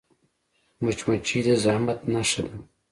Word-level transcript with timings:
مچمچۍ 0.83 1.39
د 1.45 1.47
زحمت 1.63 1.99
نښه 2.13 2.41
ده 2.49 2.55